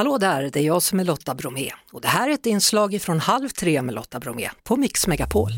Hallå 0.00 0.18
där, 0.18 0.50
det 0.52 0.60
är 0.60 0.64
jag 0.64 0.82
som 0.82 1.00
är 1.00 1.04
Lotta 1.04 1.34
Bromé 1.34 1.70
och 1.92 2.00
det 2.00 2.08
här 2.08 2.28
är 2.28 2.34
ett 2.34 2.46
inslag 2.46 3.02
från 3.02 3.20
Halv 3.20 3.48
tre 3.48 3.82
med 3.82 3.94
Lotta 3.94 4.20
Bromé 4.20 4.50
på 4.62 4.76
Mix 4.76 5.06
Megapol. 5.06 5.50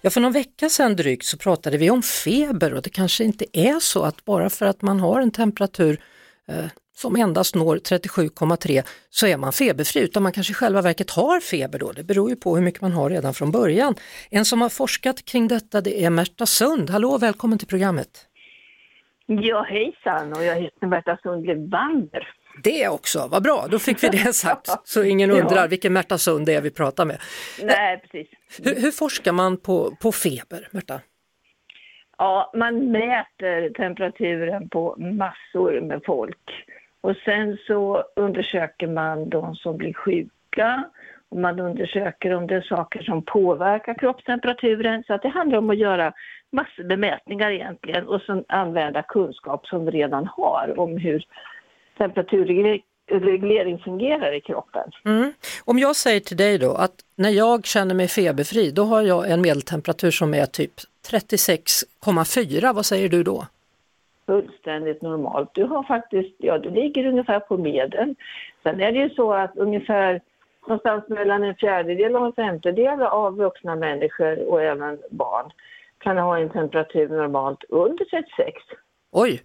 Ja, 0.00 0.10
för 0.10 0.20
någon 0.20 0.32
vecka 0.32 0.68
sedan 0.68 0.96
drygt 0.96 1.24
så 1.24 1.36
pratade 1.36 1.78
vi 1.78 1.90
om 1.90 2.02
feber 2.02 2.74
och 2.74 2.82
det 2.82 2.90
kanske 2.90 3.24
inte 3.24 3.58
är 3.58 3.80
så 3.80 4.02
att 4.02 4.24
bara 4.24 4.50
för 4.50 4.66
att 4.66 4.82
man 4.82 5.00
har 5.00 5.20
en 5.20 5.30
temperatur 5.30 6.00
eh, 6.48 6.64
som 6.96 7.16
endast 7.16 7.54
når 7.54 7.76
37,3 7.76 8.82
så 9.10 9.26
är 9.26 9.36
man 9.36 9.52
feberfri 9.52 10.00
utan 10.00 10.22
man 10.22 10.32
kanske 10.32 10.50
i 10.50 10.54
själva 10.54 10.82
verket 10.82 11.10
har 11.10 11.40
feber 11.40 11.78
då. 11.78 11.92
Det 11.92 12.04
beror 12.04 12.30
ju 12.30 12.36
på 12.36 12.56
hur 12.56 12.62
mycket 12.62 12.80
man 12.80 12.92
har 12.92 13.10
redan 13.10 13.34
från 13.34 13.50
början. 13.50 13.94
En 14.30 14.44
som 14.44 14.60
har 14.60 14.68
forskat 14.68 15.24
kring 15.24 15.48
detta 15.48 15.80
det 15.80 16.04
är 16.04 16.10
Märta 16.10 16.46
Sund. 16.46 16.90
Hallå, 16.90 17.18
välkommen 17.18 17.58
till 17.58 17.68
programmet. 17.68 18.26
Ja 19.26 19.62
hejsan 19.62 20.32
och 20.32 20.44
jag 20.44 20.54
heter 20.54 20.86
Märta 20.86 21.18
Sund 21.22 21.46
Levander. 21.46 22.28
Det 22.62 22.88
också, 22.88 23.28
vad 23.30 23.42
bra, 23.42 23.66
då 23.70 23.78
fick 23.78 24.04
vi 24.04 24.08
det 24.08 24.32
sagt 24.34 24.70
så 24.84 25.04
ingen 25.04 25.30
undrar 25.30 25.56
ja. 25.62 25.66
vilken 25.66 25.92
Märta 25.92 26.18
Sund 26.18 26.46
det 26.46 26.54
är 26.54 26.60
vi 26.60 26.70
pratar 26.70 27.04
med. 27.04 27.20
Nej, 27.62 27.98
precis. 27.98 28.28
Hur, 28.64 28.80
hur, 28.80 28.90
forskar 28.90 29.32
man 29.32 29.56
på, 29.56 29.96
på 30.02 30.12
feber, 30.12 30.68
Märta? 30.70 31.00
Ja, 32.18 32.52
man 32.54 32.90
mäter 32.90 33.70
temperaturen 33.70 34.68
på 34.68 34.96
massor 34.98 35.80
med 35.80 36.00
folk 36.06 36.64
och 37.00 37.16
sen 37.24 37.58
så 37.66 38.04
undersöker 38.16 38.86
man 38.86 39.30
de 39.30 39.54
som 39.54 39.76
blir 39.76 39.92
sjuka 39.92 40.84
och 41.32 41.38
man 41.38 41.60
undersöker 41.60 42.34
om 42.34 42.46
det 42.46 42.54
är 42.54 42.60
saker 42.60 43.02
som 43.02 43.22
påverkar 43.22 43.94
kroppstemperaturen. 43.94 45.04
Så 45.06 45.14
att 45.14 45.22
det 45.22 45.28
handlar 45.28 45.58
om 45.58 45.70
att 45.70 45.78
göra 45.78 46.12
massor 46.50 46.84
med 46.84 46.98
mätningar 46.98 47.50
egentligen 47.50 48.08
och 48.08 48.20
sen 48.20 48.44
använda 48.48 49.02
kunskap 49.02 49.66
som 49.66 49.84
vi 49.84 49.90
redan 49.90 50.26
har 50.26 50.74
om 50.76 50.96
hur 50.96 51.24
temperaturreglering 51.98 53.78
fungerar 53.78 54.36
i 54.36 54.40
kroppen. 54.40 54.90
Mm. 55.04 55.32
Om 55.64 55.78
jag 55.78 55.96
säger 55.96 56.20
till 56.20 56.36
dig 56.36 56.58
då 56.58 56.74
att 56.74 56.94
när 57.16 57.30
jag 57.30 57.66
känner 57.66 57.94
mig 57.94 58.08
feberfri 58.08 58.70
då 58.70 58.82
har 58.82 59.02
jag 59.02 59.30
en 59.30 59.40
medeltemperatur 59.40 60.10
som 60.10 60.34
är 60.34 60.46
typ 60.46 60.72
36,4, 61.10 62.74
vad 62.74 62.86
säger 62.86 63.08
du 63.08 63.22
då? 63.22 63.46
Fullständigt 64.26 65.02
normalt. 65.02 65.50
Du 65.54 65.64
har 65.64 65.82
faktiskt, 65.82 66.34
ja 66.38 66.58
du 66.58 66.70
ligger 66.70 67.06
ungefär 67.06 67.40
på 67.40 67.56
medel. 67.56 68.14
Sen 68.62 68.80
är 68.80 68.92
det 68.92 68.98
ju 68.98 69.10
så 69.10 69.32
att 69.32 69.56
ungefär 69.56 70.20
någonstans 70.66 71.08
mellan 71.08 71.44
en 71.44 71.54
fjärdedel 71.54 72.16
och 72.16 72.26
en 72.26 72.32
femtedel 72.32 73.02
av 73.02 73.36
vuxna 73.36 73.76
människor 73.76 74.48
och 74.48 74.62
även 74.62 74.98
barn 75.10 75.52
kan 75.98 76.18
ha 76.18 76.38
en 76.38 76.50
temperatur 76.50 77.08
normalt 77.08 77.64
under 77.68 78.04
36. 78.04 78.56
Oj! 79.12 79.42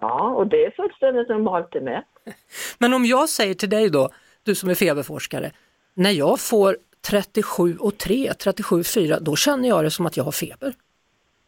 Ja, 0.00 0.30
och 0.30 0.46
det 0.46 0.64
är 0.64 0.70
fullständigt 0.70 1.28
normalt 1.28 1.72
det 1.72 1.80
med. 1.80 2.02
Men 2.78 2.94
om 2.94 3.04
jag 3.04 3.28
säger 3.28 3.54
till 3.54 3.70
dig 3.70 3.90
då, 3.90 4.08
du 4.42 4.54
som 4.54 4.70
är 4.70 4.74
feberforskare, 4.74 5.50
när 5.94 6.10
jag 6.10 6.40
får 6.40 6.76
37 7.10 7.76
och 7.80 7.98
3, 7.98 8.32
37 8.34 8.82
4, 8.84 9.20
då 9.20 9.36
känner 9.36 9.68
jag 9.68 9.84
det 9.84 9.90
som 9.90 10.06
att 10.06 10.16
jag 10.16 10.24
har 10.24 10.32
feber. 10.32 10.72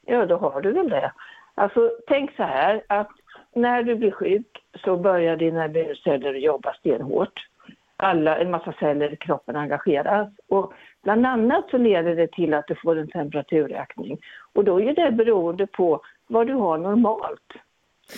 Ja, 0.06 0.26
då 0.26 0.36
har 0.36 0.60
du 0.60 0.72
väl 0.72 0.88
det. 0.88 1.12
Alltså, 1.54 1.90
tänk 2.06 2.36
så 2.36 2.42
här 2.42 2.82
att 2.86 3.10
när 3.54 3.82
du 3.82 3.94
blir 3.94 4.10
sjuk 4.10 4.64
så 4.84 4.96
börjar 4.96 5.36
dina 5.36 5.66
immunceller 5.66 6.34
jobba 6.34 6.74
stenhårt. 6.74 7.46
Alla, 8.02 8.38
en 8.38 8.50
massa 8.50 8.72
celler 8.72 9.12
i 9.12 9.16
kroppen 9.16 9.56
engageras 9.56 10.28
och 10.48 10.72
bland 11.02 11.26
annat 11.26 11.70
så 11.70 11.78
leder 11.78 12.16
det 12.16 12.32
till 12.32 12.54
att 12.54 12.66
du 12.66 12.74
får 12.74 12.98
en 12.98 13.08
temperaturökning. 13.08 14.18
Och 14.52 14.64
då 14.64 14.80
är 14.80 14.94
det 14.94 15.12
beroende 15.12 15.66
på 15.66 16.00
vad 16.26 16.46
du 16.46 16.54
har 16.54 16.78
normalt. 16.78 17.52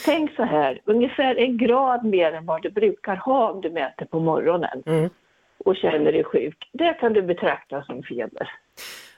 Tänk 0.04 0.34
så 0.36 0.42
här, 0.42 0.80
ungefär 0.84 1.34
en 1.34 1.58
grad 1.58 2.04
mer 2.04 2.32
än 2.32 2.46
vad 2.46 2.62
du 2.62 2.70
brukar 2.70 3.16
ha 3.16 3.50
om 3.50 3.60
du 3.60 3.70
mäter 3.70 4.06
på 4.06 4.20
morgonen 4.20 4.82
mm. 4.86 5.10
och 5.64 5.76
känner 5.76 6.12
dig 6.12 6.24
sjuk. 6.24 6.70
Det 6.72 6.94
kan 6.94 7.12
du 7.12 7.22
betrakta 7.22 7.82
som 7.82 8.02
feber. 8.02 8.50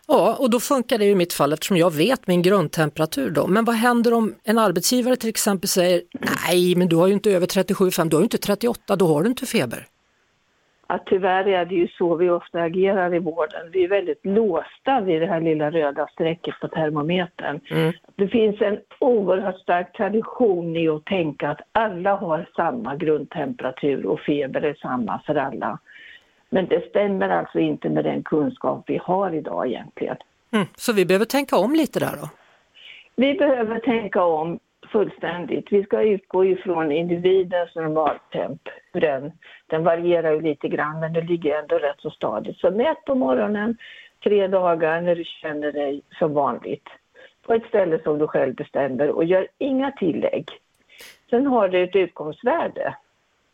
Ja, 0.06 0.36
och 0.38 0.50
då 0.50 0.60
funkar 0.60 0.98
det 0.98 1.04
i 1.04 1.14
mitt 1.14 1.32
fall 1.32 1.52
eftersom 1.52 1.76
jag 1.76 1.92
vet 1.92 2.26
min 2.26 2.42
grundtemperatur 2.42 3.30
då. 3.30 3.46
Men 3.46 3.64
vad 3.64 3.74
händer 3.74 4.14
om 4.14 4.34
en 4.44 4.58
arbetsgivare 4.58 5.16
till 5.16 5.28
exempel 5.28 5.68
säger 5.68 6.02
nej, 6.46 6.74
men 6.76 6.88
du 6.88 6.96
har 6.96 7.06
ju 7.06 7.12
inte 7.12 7.30
över 7.30 7.46
37,5, 7.46 8.08
du 8.08 8.16
har 8.16 8.20
ju 8.20 8.24
inte 8.24 8.38
38, 8.38 8.96
då 8.96 9.06
har 9.06 9.22
du 9.22 9.28
inte 9.28 9.46
feber 9.46 9.86
att 10.94 11.06
tyvärr 11.06 11.48
är 11.48 11.64
det 11.64 11.74
ju 11.74 11.88
så 11.88 12.16
vi 12.16 12.30
ofta 12.30 12.62
agerar 12.62 13.14
i 13.14 13.18
vården. 13.18 13.70
Vi 13.72 13.84
är 13.84 13.88
väldigt 13.88 14.26
låsta 14.26 15.00
vid 15.00 15.20
det 15.20 15.26
här 15.26 15.40
lilla 15.40 15.70
röda 15.70 16.06
strecket 16.06 16.54
på 16.60 16.68
termometern. 16.68 17.60
Mm. 17.70 17.92
Det 18.16 18.28
finns 18.28 18.60
en 18.60 18.78
oerhört 18.98 19.58
stark 19.58 19.92
tradition 19.96 20.76
i 20.76 20.88
att 20.88 21.04
tänka 21.04 21.50
att 21.50 21.60
alla 21.72 22.14
har 22.14 22.48
samma 22.56 22.96
grundtemperatur 22.96 24.06
och 24.06 24.20
feber 24.20 24.62
är 24.62 24.74
samma 24.74 25.22
för 25.26 25.34
alla. 25.34 25.78
Men 26.50 26.66
det 26.66 26.88
stämmer 26.88 27.28
alltså 27.28 27.58
inte 27.58 27.88
med 27.88 28.04
den 28.04 28.22
kunskap 28.22 28.84
vi 28.86 29.00
har 29.02 29.34
idag 29.34 29.66
egentligen. 29.66 30.16
Mm. 30.52 30.66
Så 30.76 30.92
vi 30.92 31.06
behöver 31.06 31.26
tänka 31.26 31.56
om 31.56 31.72
lite 31.72 32.00
där 32.00 32.16
då? 32.22 32.28
Vi 33.16 33.34
behöver 33.34 33.78
tänka 33.78 34.24
om 34.24 34.58
fullständigt. 34.92 35.72
Vi 35.72 35.84
ska 35.84 36.02
utgå 36.02 36.44
ifrån 36.44 36.92
individens 36.92 37.74
normaltemp. 37.74 38.60
Den, 38.92 39.32
den 39.66 39.84
varierar 39.84 40.32
ju 40.32 40.40
lite 40.40 40.68
grann 40.68 41.00
men 41.00 41.12
det 41.12 41.20
ligger 41.20 41.58
ändå 41.58 41.78
rätt 41.78 42.00
så 42.00 42.10
stadigt. 42.10 42.58
Så 42.58 42.70
mät 42.70 43.04
på 43.04 43.14
morgonen 43.14 43.76
tre 44.24 44.46
dagar 44.46 45.00
när 45.00 45.14
du 45.14 45.24
känner 45.24 45.72
dig 45.72 46.02
som 46.18 46.34
vanligt 46.34 46.88
på 47.46 47.54
ett 47.54 47.66
ställe 47.68 48.02
som 48.02 48.18
du 48.18 48.26
själv 48.26 48.54
bestämmer 48.54 49.08
och 49.08 49.24
gör 49.24 49.48
inga 49.58 49.90
tillägg. 49.90 50.48
Sen 51.30 51.46
har 51.46 51.68
du 51.68 51.82
ett 51.82 51.96
utgångsvärde 51.96 52.94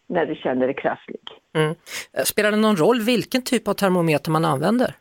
när 0.06 0.26
du 0.26 0.34
känner 0.34 0.66
dig 0.66 0.74
krasslig. 0.74 1.20
Mm. 1.52 1.74
Spelar 2.24 2.50
det 2.50 2.56
någon 2.56 2.76
roll 2.76 3.00
vilken 3.00 3.42
typ 3.42 3.68
av 3.68 3.72
termometer 3.72 4.30
man 4.30 4.44
använder? 4.44 4.94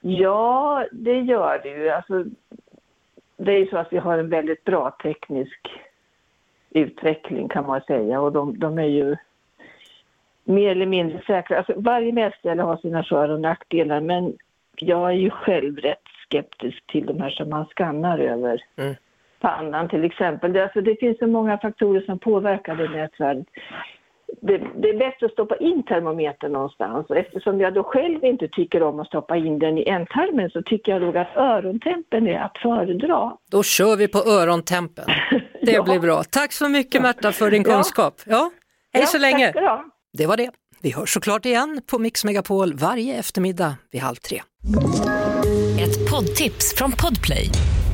Ja, 0.00 0.86
det 0.92 1.20
gör 1.20 1.60
det 1.62 1.68
ju. 1.68 1.88
Alltså, 1.88 2.24
det 3.36 3.52
är 3.52 3.58
ju 3.58 3.66
så 3.66 3.76
att 3.76 3.92
vi 3.92 3.98
har 3.98 4.18
en 4.18 4.28
väldigt 4.28 4.64
bra 4.64 4.90
teknisk 4.90 5.68
utveckling 6.70 7.48
kan 7.48 7.66
man 7.66 7.80
säga 7.80 8.20
och 8.20 8.32
de, 8.32 8.58
de 8.58 8.78
är 8.78 8.86
ju 8.86 9.16
mer 10.44 10.70
eller 10.70 10.86
mindre 10.86 11.22
säkra. 11.26 11.58
Alltså, 11.58 11.72
varje 11.76 12.12
mätställe 12.12 12.62
har 12.62 12.76
sina 12.76 13.04
för 13.04 13.28
och 13.28 13.40
nackdelar 13.40 14.00
men 14.00 14.36
jag 14.76 15.10
är 15.10 15.16
ju 15.16 15.30
själv 15.30 15.76
rätt 15.78 16.02
skeptisk 16.28 16.86
till 16.86 17.06
de 17.06 17.20
här 17.20 17.30
som 17.30 17.50
man 17.50 17.66
skannar 17.66 18.18
över 18.18 18.62
mm. 18.76 18.94
pannan 19.40 19.88
till 19.88 20.04
exempel. 20.04 20.52
Det, 20.52 20.62
alltså, 20.62 20.80
det 20.80 21.00
finns 21.00 21.18
så 21.18 21.26
många 21.26 21.58
faktorer 21.58 22.00
som 22.00 22.18
påverkar 22.18 22.76
det 22.76 22.88
mätvärdet 22.88 23.46
det, 24.40 24.58
det, 24.58 24.88
är 24.88 24.98
bättre 24.98 25.26
att 25.26 25.32
stoppa 25.32 25.56
in 25.56 25.82
termometern 25.82 26.52
någonstans 26.52 27.06
och 27.10 27.16
eftersom 27.16 27.60
jag 27.60 27.74
då 27.74 27.82
själv 27.82 28.24
inte 28.24 28.48
tycker 28.48 28.82
om 28.82 29.00
att 29.00 29.06
stoppa 29.06 29.36
in 29.36 29.58
den 29.58 29.78
i 29.78 29.88
ändtarmen 29.88 30.50
så 30.50 30.62
tycker 30.62 30.92
jag 30.92 31.02
nog 31.02 31.16
att 31.16 31.36
örontempen 31.36 32.26
är 32.26 32.38
att 32.38 32.58
föredra. 32.58 33.32
Då 33.50 33.62
kör 33.62 33.96
vi 33.96 34.08
på 34.08 34.18
örontempen. 34.18 35.04
Det 35.62 35.72
ja. 35.72 35.82
blir 35.82 35.98
bra. 35.98 36.22
Tack 36.30 36.52
så 36.52 36.68
mycket 36.68 37.02
Märta 37.02 37.32
för 37.32 37.50
din 37.50 37.64
kunskap. 37.64 38.14
Ja, 38.26 38.50
hej 38.92 39.02
ja, 39.02 39.06
så 39.06 39.18
länge. 39.18 39.52
Det 40.12 40.26
var 40.26 40.36
det. 40.36 40.50
Vi 40.82 40.92
hörs 40.92 41.14
såklart 41.14 41.46
igen 41.46 41.80
på 41.86 41.98
Mix 41.98 42.24
Megapol 42.24 42.74
varje 42.74 43.18
eftermiddag 43.18 43.74
vid 43.92 44.00
halv 44.00 44.16
tre. 44.16 44.42
Ett 45.80 46.10
poddtips 46.10 46.74
från 46.78 46.92
Podplay. 46.92 47.50